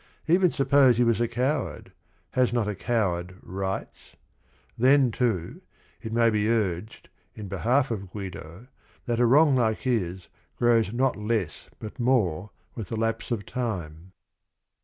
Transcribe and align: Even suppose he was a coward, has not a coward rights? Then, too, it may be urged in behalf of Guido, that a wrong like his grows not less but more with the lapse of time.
Even 0.27 0.49
suppose 0.49 0.97
he 0.97 1.03
was 1.03 1.21
a 1.21 1.27
coward, 1.27 1.91
has 2.31 2.51
not 2.51 2.67
a 2.67 2.73
coward 2.73 3.37
rights? 3.43 4.15
Then, 4.75 5.11
too, 5.11 5.61
it 6.01 6.11
may 6.11 6.31
be 6.31 6.49
urged 6.49 7.07
in 7.35 7.47
behalf 7.47 7.91
of 7.91 8.09
Guido, 8.09 8.65
that 9.05 9.19
a 9.19 9.27
wrong 9.27 9.55
like 9.55 9.81
his 9.81 10.27
grows 10.57 10.91
not 10.91 11.15
less 11.17 11.69
but 11.77 11.99
more 11.99 12.49
with 12.73 12.89
the 12.89 12.97
lapse 12.99 13.29
of 13.29 13.45
time. 13.45 14.13